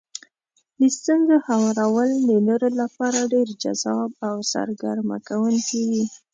[0.79, 6.05] د ستونزو هوارول د نورو لپاره ډېر جذاب او سرګرمه کوونکي وي.